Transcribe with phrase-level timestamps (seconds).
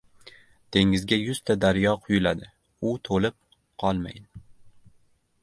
[0.75, 2.49] •Dengizga yuzta daryo quyiladi,
[2.93, 3.39] u to‘lib
[3.85, 4.27] qolmaydi.